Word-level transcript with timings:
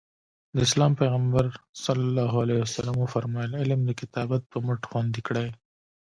د 0.55 0.57
اسلام 0.67 0.91
پیغمبر 1.01 1.45
ص 1.81 1.85
وفرمایل 3.03 3.51
علم 3.61 3.79
د 3.85 3.91
کتابت 4.01 4.41
په 4.51 4.57
مټ 4.65 4.81
خوندي 4.89 5.21
کړئ. 5.27 5.47